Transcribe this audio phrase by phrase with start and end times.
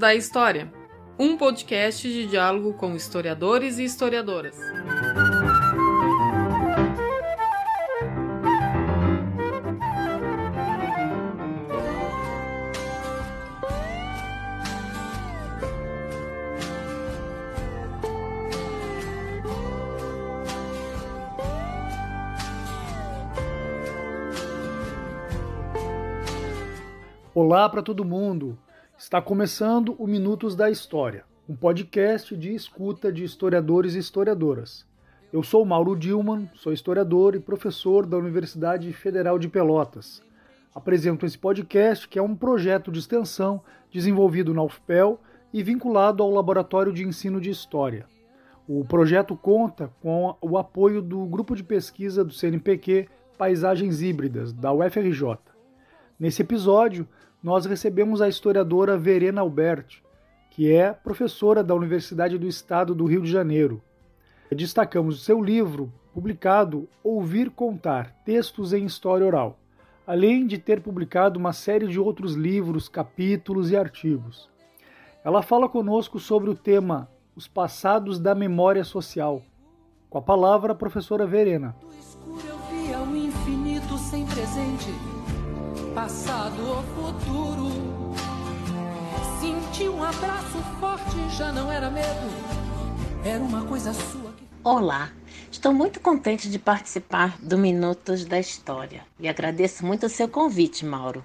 [0.00, 0.72] da História,
[1.18, 4.56] um podcast de diálogo com historiadores e historiadoras.
[27.34, 28.58] Olá para todo mundo!
[29.10, 34.86] Está começando o Minutos da História, um podcast de escuta de historiadores e historiadoras.
[35.32, 40.22] Eu sou Mauro Dilman, sou historiador e professor da Universidade Federal de Pelotas.
[40.72, 43.60] Apresento esse podcast, que é um projeto de extensão
[43.92, 45.18] desenvolvido na UFPEL
[45.52, 48.06] e vinculado ao Laboratório de Ensino de História.
[48.68, 54.72] O projeto conta com o apoio do grupo de pesquisa do CNPq Paisagens Híbridas, da
[54.72, 55.36] UFRJ.
[56.16, 57.08] Nesse episódio,
[57.42, 60.02] nós recebemos a historiadora Verena Alberti,
[60.50, 63.82] que é professora da Universidade do Estado do Rio de Janeiro.
[64.50, 69.58] Destacamos seu livro, publicado Ouvir Contar Textos em História Oral,
[70.06, 74.50] além de ter publicado uma série de outros livros, capítulos e artigos.
[75.24, 79.42] Ela fala conosco sobre o tema Os Passados da Memória Social.
[80.10, 81.76] Com a palavra, a professora Verena.
[81.80, 84.90] Do escuro eu via o infinito sem presente
[85.94, 88.14] passado ou futuro.
[89.40, 92.30] Senti um abraço forte, já não era medo,
[93.24, 94.34] era uma coisa sua.
[94.62, 95.10] Olá,
[95.50, 100.84] estou muito contente de participar do Minutos da História e agradeço muito o seu convite,
[100.84, 101.24] Mauro.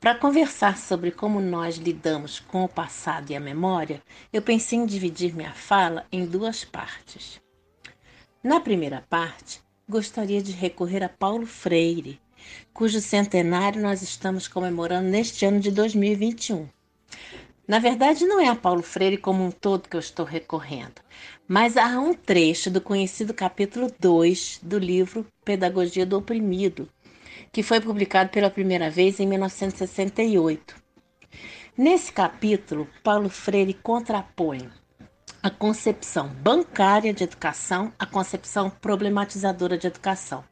[0.00, 4.86] Para conversar sobre como nós lidamos com o passado e a memória, eu pensei em
[4.86, 7.40] dividir minha fala em duas partes.
[8.42, 12.20] Na primeira parte, gostaria de recorrer a Paulo Freire,
[12.72, 16.68] cujo centenário nós estamos comemorando neste ano de 2021.
[17.66, 21.00] Na verdade, não é a Paulo Freire como um todo que eu estou recorrendo,
[21.46, 26.88] mas há um trecho do conhecido capítulo 2 do livro Pedagogia do Oprimido,
[27.52, 30.74] que foi publicado pela primeira vez em 1968.
[31.76, 34.68] Nesse capítulo, Paulo Freire contrapõe
[35.42, 40.44] a concepção bancária de educação à concepção problematizadora de educação.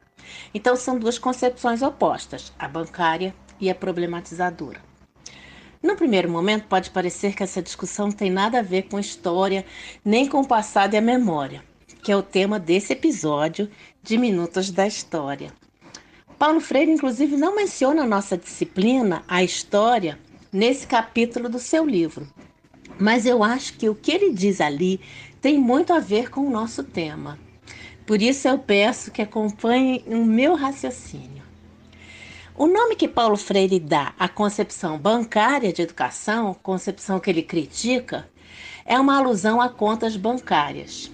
[0.53, 4.81] Então, são duas concepções opostas, a bancária e a problematizadora.
[5.81, 9.65] No primeiro momento, pode parecer que essa discussão não tem nada a ver com história,
[10.03, 11.63] nem com o passado e a memória,
[12.03, 13.69] que é o tema desse episódio
[14.03, 15.53] de Minutos da História.
[16.37, 20.19] Paulo Freire, inclusive, não menciona a nossa disciplina, a história,
[20.51, 22.27] nesse capítulo do seu livro.
[22.99, 24.99] Mas eu acho que o que ele diz ali
[25.41, 27.39] tem muito a ver com o nosso tema.
[28.09, 31.43] Por isso eu peço que acompanhem o meu raciocínio.
[32.57, 38.27] O nome que Paulo Freire dá à concepção bancária de educação, concepção que ele critica,
[38.83, 41.11] é uma alusão a contas bancárias.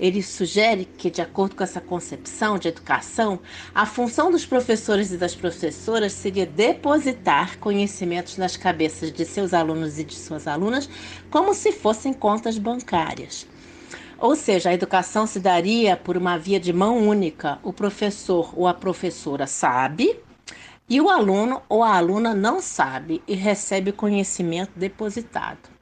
[0.00, 3.38] Ele sugere que, de acordo com essa concepção de educação,
[3.74, 9.98] a função dos professores e das professoras seria depositar conhecimentos nas cabeças de seus alunos
[9.98, 10.88] e de suas alunas
[11.30, 13.46] como se fossem contas bancárias.
[14.18, 17.58] Ou seja, a educação se daria por uma via de mão única.
[17.62, 20.18] O professor ou a professora sabe
[20.88, 25.74] e o aluno ou a aluna não sabe e recebe conhecimento depositado.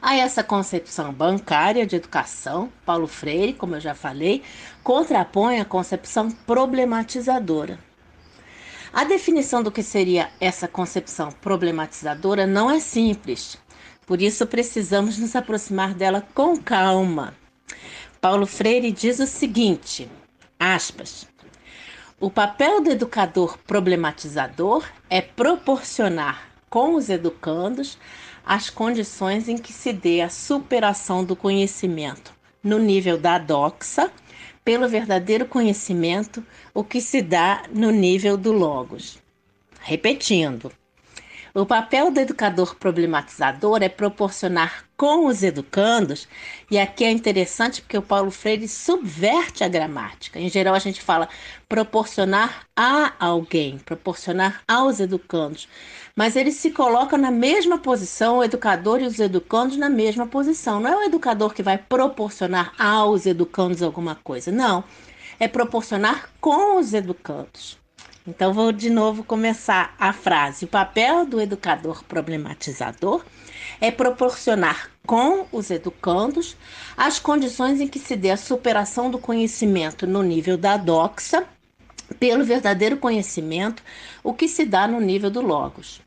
[0.00, 4.42] A essa concepção bancária de educação, Paulo Freire, como eu já falei,
[4.82, 7.78] contrapõe a concepção problematizadora.
[8.92, 13.58] A definição do que seria essa concepção problematizadora não é simples.
[14.08, 17.34] Por isso, precisamos nos aproximar dela com calma.
[18.22, 20.08] Paulo Freire diz o seguinte:
[20.58, 21.28] aspas.
[22.18, 27.98] O papel do educador problematizador é proporcionar com os educandos
[28.46, 32.32] as condições em que se dê a superação do conhecimento
[32.62, 34.10] no nível da doxa
[34.64, 39.18] pelo verdadeiro conhecimento, o que se dá no nível do logos.
[39.80, 40.72] Repetindo,
[41.60, 46.28] o papel do educador problematizador é proporcionar com os educandos,
[46.70, 50.38] e aqui é interessante porque o Paulo Freire subverte a gramática.
[50.38, 51.28] Em geral, a gente fala
[51.68, 55.68] proporcionar a alguém, proporcionar aos educandos,
[56.14, 60.78] mas ele se coloca na mesma posição, o educador e os educandos na mesma posição.
[60.78, 64.84] Não é o educador que vai proporcionar aos educandos alguma coisa, não.
[65.40, 67.78] É proporcionar com os educandos.
[68.28, 70.66] Então, vou de novo começar a frase.
[70.66, 73.24] O papel do educador problematizador
[73.80, 76.54] é proporcionar com os educandos
[76.94, 81.46] as condições em que se dê a superação do conhecimento no nível da doxa
[82.20, 83.82] pelo verdadeiro conhecimento,
[84.22, 86.02] o que se dá no nível do logos.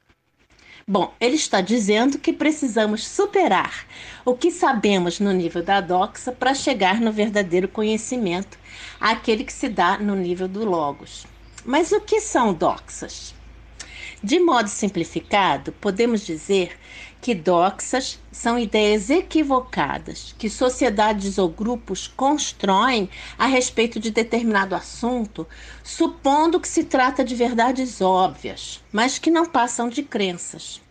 [0.88, 3.88] Bom, ele está dizendo que precisamos superar
[4.24, 8.60] o que sabemos no nível da doxa para chegar no verdadeiro conhecimento,
[9.00, 11.26] aquele que se dá no nível do logos.
[11.64, 13.36] Mas o que são doxas?
[14.24, 16.76] De modo simplificado, podemos dizer
[17.22, 25.48] que doxas são ideias equivocadas que sociedades ou grupos constroem a respeito de determinado assunto,
[25.84, 30.82] supondo que se trata de verdades óbvias, mas que não passam de crenças.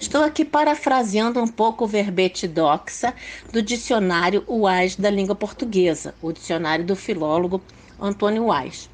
[0.00, 3.14] Estou aqui parafraseando um pouco o verbete doxa
[3.52, 7.62] do dicionário Wise da língua portuguesa, o dicionário do filólogo
[8.00, 8.89] Antônio Wise.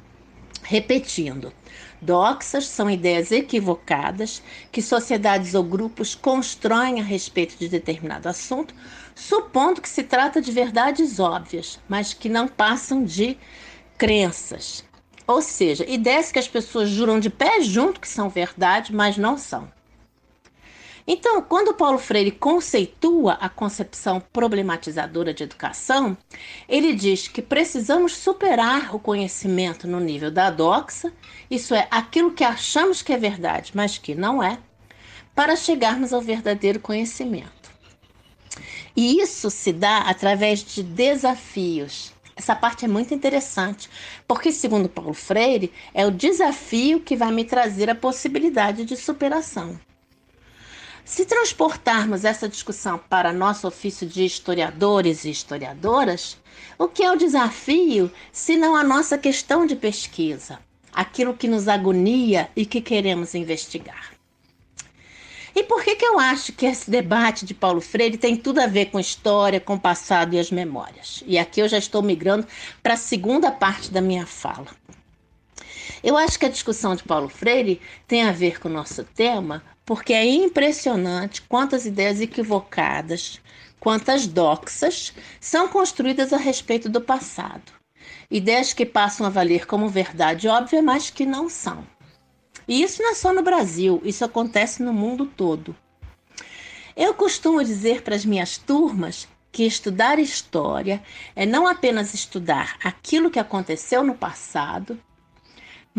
[0.69, 1.53] Repetindo,
[2.01, 8.75] Doxas são ideias equivocadas que sociedades ou grupos constroem a respeito de determinado assunto,
[9.15, 13.37] supondo que se trata de verdades óbvias, mas que não passam de
[13.97, 14.83] crenças.
[15.25, 19.37] Ou seja, ideias que as pessoas juram de pé junto que são verdade, mas não
[19.37, 19.71] são.
[21.09, 26.17] Então, quando Paulo Freire conceitua a concepção problematizadora de educação,
[26.67, 31.13] ele diz que precisamos superar o conhecimento no nível da doxa,
[31.49, 34.59] isso é, aquilo que achamos que é verdade, mas que não é,
[35.33, 37.71] para chegarmos ao verdadeiro conhecimento.
[38.93, 42.11] E isso se dá através de desafios.
[42.35, 43.89] Essa parte é muito interessante,
[44.27, 49.79] porque, segundo Paulo Freire, é o desafio que vai me trazer a possibilidade de superação.
[51.07, 56.37] Se transportarmos essa discussão para nosso ofício de historiadores e historiadoras,
[56.77, 60.59] o que é o desafio se não a nossa questão de pesquisa,
[60.91, 64.11] aquilo que nos agonia e que queremos investigar?
[65.55, 68.67] E por que, que eu acho que esse debate de Paulo Freire tem tudo a
[68.67, 71.23] ver com história, com o passado e as memórias?
[71.25, 72.45] E aqui eu já estou migrando
[72.83, 74.67] para a segunda parte da minha fala.
[76.03, 79.63] Eu acho que a discussão de Paulo Freire tem a ver com o nosso tema,
[79.87, 83.39] porque é impressionante quantas ideias equivocadas,
[83.79, 87.71] quantas doxas são construídas a respeito do passado.
[88.29, 91.87] Ideias que passam a valer como verdade óbvia, mas que não são.
[92.67, 95.73] E isso não é só no Brasil, isso acontece no mundo todo.
[96.93, 101.01] Eu costumo dizer para as minhas turmas que estudar história
[101.33, 104.99] é não apenas estudar aquilo que aconteceu no passado,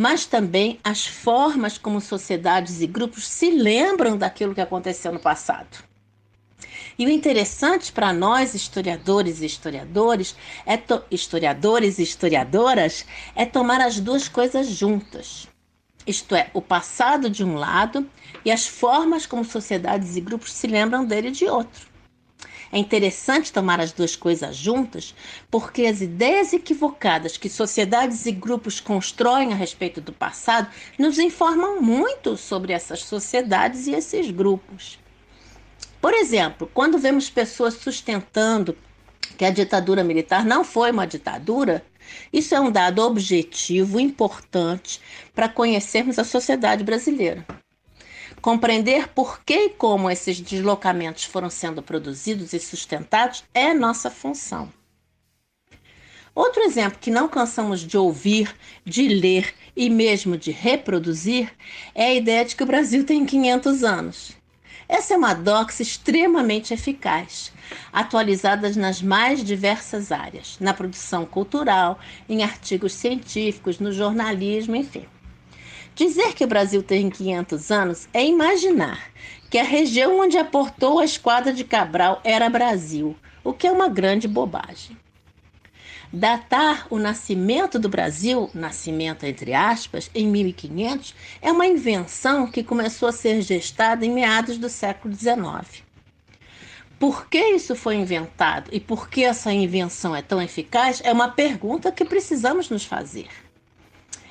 [0.01, 5.83] mas também as formas como sociedades e grupos se lembram daquilo que aconteceu no passado.
[6.97, 10.81] E o interessante para nós, historiadores e historiadores, é
[11.11, 13.05] historiadores e historiadoras,
[13.35, 15.49] é tomar as duas coisas juntas.
[16.07, 18.09] Isto é, o passado de um lado
[18.45, 21.89] e as formas como sociedades e grupos se lembram dele de outro.
[22.71, 25.15] É interessante tomar as duas coisas juntas,
[25.51, 30.69] porque as ideias equivocadas que sociedades e grupos constroem a respeito do passado
[30.99, 34.99] nos informam muito sobre essas sociedades e esses grupos.
[36.01, 38.77] Por exemplo, quando vemos pessoas sustentando
[39.37, 41.85] que a ditadura militar não foi uma ditadura,
[42.33, 45.01] isso é um dado objetivo importante
[45.35, 47.47] para conhecermos a sociedade brasileira.
[48.49, 54.73] Compreender por que e como esses deslocamentos foram sendo produzidos e sustentados é nossa função.
[56.35, 61.53] Outro exemplo que não cansamos de ouvir, de ler e mesmo de reproduzir
[61.95, 64.33] é a ideia de que o Brasil tem 500 anos.
[64.89, 67.53] Essa é uma doxa extremamente eficaz,
[67.93, 75.07] atualizada nas mais diversas áreas, na produção cultural, em artigos científicos, no jornalismo, enfim.
[75.99, 79.11] Dizer que o Brasil tem 500 anos é imaginar
[79.51, 83.89] que a região onde aportou a esquadra de Cabral era Brasil, o que é uma
[83.89, 84.97] grande bobagem.
[86.13, 93.09] Datar o nascimento do Brasil, nascimento entre aspas, em 1500, é uma invenção que começou
[93.09, 95.83] a ser gestada em meados do século XIX.
[96.97, 101.29] Por que isso foi inventado e por que essa invenção é tão eficaz é uma
[101.29, 103.48] pergunta que precisamos nos fazer.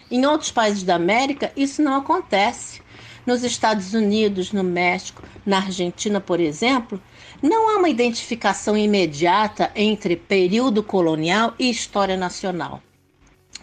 [0.09, 2.81] Em outros países da América, isso não acontece.
[3.25, 7.01] Nos Estados Unidos, no México, na Argentina, por exemplo,
[7.41, 12.81] não há uma identificação imediata entre período colonial e história nacional.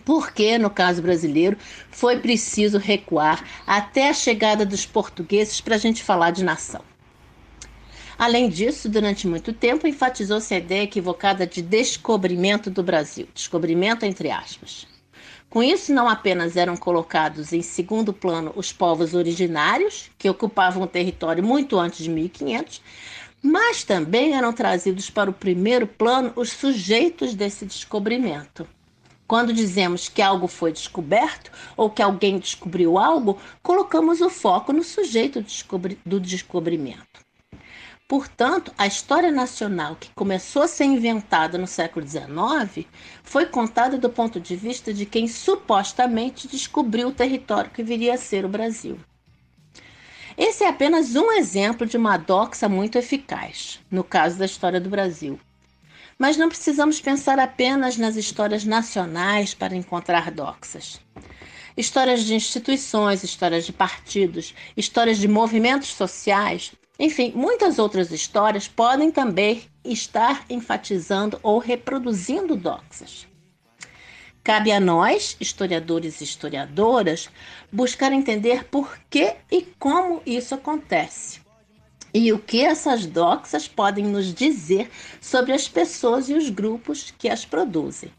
[0.04, 1.56] Porque, no caso brasileiro,
[1.90, 6.82] foi preciso recuar até a chegada dos portugueses para a gente falar de nação.
[8.18, 14.30] Além disso, durante muito tempo enfatizou-se a ideia equivocada de descobrimento do Brasil, descobrimento entre
[14.30, 14.86] aspas.
[15.54, 20.86] Com isso, não apenas eram colocados em segundo plano os povos originários, que ocupavam o
[20.88, 22.82] território muito antes de 1500,
[23.40, 28.66] mas também eram trazidos para o primeiro plano os sujeitos desse descobrimento.
[29.28, 34.82] Quando dizemos que algo foi descoberto ou que alguém descobriu algo, colocamos o foco no
[34.82, 35.40] sujeito
[36.04, 37.13] do descobrimento.
[38.06, 42.86] Portanto, a história nacional que começou a ser inventada no século XIX
[43.22, 48.18] foi contada do ponto de vista de quem supostamente descobriu o território que viria a
[48.18, 48.98] ser o Brasil.
[50.36, 54.90] Esse é apenas um exemplo de uma doxa muito eficaz, no caso da história do
[54.90, 55.40] Brasil.
[56.18, 61.00] Mas não precisamos pensar apenas nas histórias nacionais para encontrar doxas.
[61.74, 69.10] Histórias de instituições, histórias de partidos, histórias de movimentos sociais enfim, muitas outras histórias podem
[69.10, 73.26] também estar enfatizando ou reproduzindo doxas.
[74.44, 77.30] Cabe a nós, historiadores e historiadoras,
[77.72, 81.40] buscar entender por que e como isso acontece.
[82.12, 84.88] E o que essas doxas podem nos dizer
[85.20, 88.12] sobre as pessoas e os grupos que as produzem.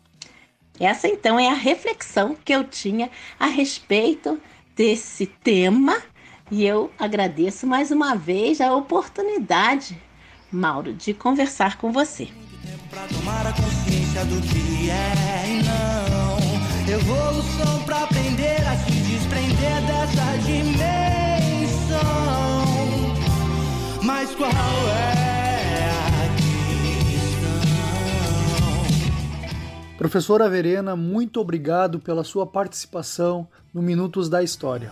[0.78, 4.42] Essa então é a reflexão que eu tinha a respeito
[4.76, 6.04] desse tema
[6.52, 10.02] e eu agradeço mais uma vez a oportunidade,
[10.52, 12.28] Mauro, de conversar com você.
[12.90, 16.36] Pra tomar a consciência do que é e não.
[16.94, 22.06] Evolução para aprender a se desprender dessa dimensão.
[24.04, 26.30] Mas qual é a
[27.16, 27.56] questão?
[29.98, 34.92] Professora Verena, muito obrigado pela sua participação no Minutos da História.